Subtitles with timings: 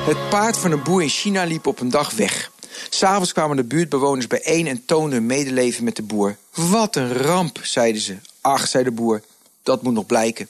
[0.00, 2.50] Het paard van een boer in China liep op een dag weg.
[2.90, 6.36] S'avonds kwamen de buurtbewoners bijeen en toonden hun medeleven met de boer.
[6.54, 8.16] Wat een ramp, zeiden ze.
[8.40, 9.22] Ach, zei de boer,
[9.62, 10.48] dat moet nog blijken.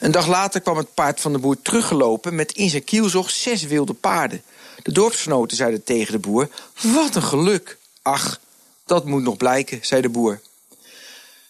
[0.00, 3.62] Een dag later kwam het paard van de boer teruggelopen met in zijn kielzog zes
[3.62, 4.42] wilde paarden.
[4.82, 6.48] De dorpsgenoten zeiden tegen de boer:
[6.82, 7.78] Wat een geluk!
[8.02, 8.40] Ach,
[8.86, 10.40] dat moet nog blijken, zei de boer.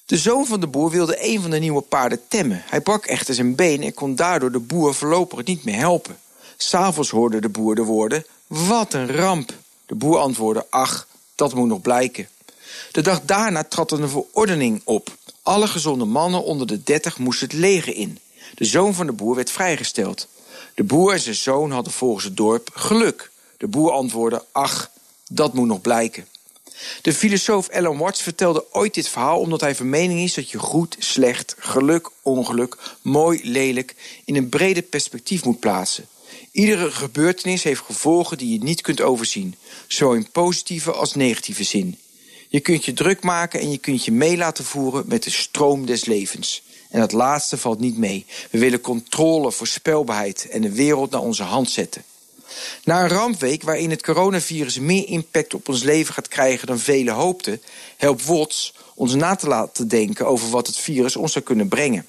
[0.06, 2.62] De zoon van de boer wilde een van de nieuwe paarden temmen.
[2.66, 6.16] Hij brak echter zijn been en kon daardoor de boer voorlopig niet meer helpen.
[6.62, 9.52] S'avonds hoorde de boer de woorden: Wat een ramp!
[9.86, 12.28] De boer antwoordde: Ach, dat moet nog blijken.
[12.92, 15.16] De dag daarna trad er een verordening op.
[15.42, 18.18] Alle gezonde mannen onder de dertig moesten het leger in.
[18.54, 20.28] De zoon van de boer werd vrijgesteld.
[20.74, 23.30] De boer en zijn zoon hadden volgens het dorp geluk.
[23.56, 24.90] De boer antwoordde: Ach,
[25.28, 26.26] dat moet nog blijken.
[27.02, 30.58] De filosoof Alan Watts vertelde ooit dit verhaal omdat hij van mening is dat je
[30.58, 33.94] goed, slecht, geluk, ongeluk, mooi, lelijk
[34.24, 36.06] in een breder perspectief moet plaatsen.
[36.52, 39.54] Iedere gebeurtenis heeft gevolgen die je niet kunt overzien,
[39.86, 41.98] zo in positieve als negatieve zin.
[42.48, 45.86] Je kunt je druk maken en je kunt je mee laten voeren met de stroom
[45.86, 46.62] des levens.
[46.90, 48.26] En dat laatste valt niet mee.
[48.50, 52.04] We willen controle, voorspelbaarheid en de wereld naar onze hand zetten.
[52.84, 57.14] Na een rampweek waarin het coronavirus meer impact op ons leven gaat krijgen dan velen
[57.14, 57.62] hoopten,
[57.96, 62.06] helpt WOTS ons na te laten denken over wat het virus ons zou kunnen brengen.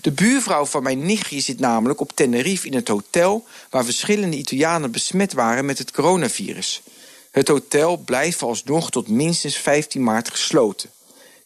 [0.00, 4.90] De buurvrouw van mijn nichtje zit namelijk op Tenerife in het hotel waar verschillende Italianen
[4.90, 6.82] besmet waren met het coronavirus.
[7.30, 10.90] Het hotel blijft alsnog tot minstens 15 maart gesloten.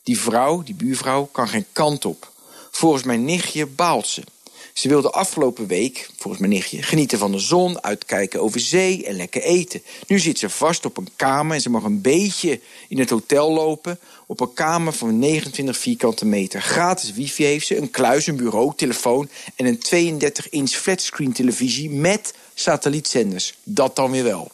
[0.02, 2.32] Die vrouw, die buurvrouw, kan geen kant op.
[2.70, 4.22] Volgens mijn nichtje baalt ze.
[4.74, 9.16] Ze wilde afgelopen week, volgens mijn nichtje, genieten van de zon, uitkijken over zee en
[9.16, 9.82] lekker eten.
[10.06, 13.52] Nu zit ze vast op een kamer en ze mag een beetje in het hotel
[13.52, 13.98] lopen.
[14.26, 16.62] Op een kamer van 29 vierkante meter.
[16.62, 22.34] Gratis wifi heeft ze, een kluis, een bureau, telefoon en een 32-inch flatscreen televisie met
[22.54, 23.54] satellietzenders.
[23.62, 24.50] Dat dan weer wel.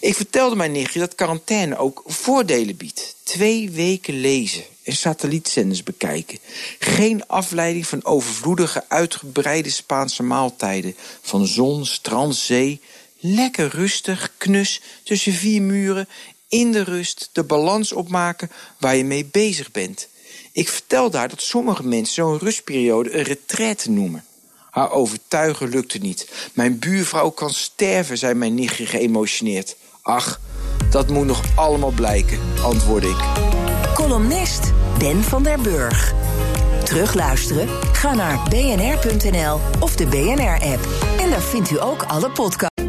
[0.00, 3.16] Ik vertelde mijn nichtje dat quarantaine ook voordelen biedt.
[3.22, 6.38] Twee weken lezen en satellietzenders bekijken.
[6.78, 10.96] Geen afleiding van overvloedige, uitgebreide Spaanse maaltijden.
[11.22, 12.80] Van zon, strand, zee.
[13.18, 16.08] Lekker rustig, knus, tussen vier muren.
[16.48, 20.08] In de rust, de balans opmaken waar je mee bezig bent.
[20.52, 24.24] Ik vertelde haar dat sommige mensen zo'n rustperiode een retraite noemen.
[24.70, 26.28] Haar overtuigen lukte niet.
[26.52, 29.76] Mijn buurvrouw kan sterven, zei mijn nichtje geëmotioneerd.
[30.02, 30.40] Ach,
[30.90, 33.63] dat moet nog allemaal blijken, antwoordde ik.
[34.08, 36.12] Columnist Ben van der Burg.
[36.84, 37.68] Terugluisteren?
[37.92, 40.88] Ga naar bnr.nl of de BNR-app.
[41.20, 42.82] En daar vindt u ook alle podcasts.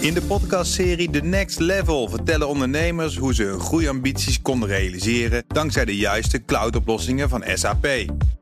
[0.00, 5.84] In de podcastserie The Next Level vertellen ondernemers hoe ze hun groeiambities konden realiseren dankzij
[5.84, 7.86] de juiste cloudoplossingen van SAP.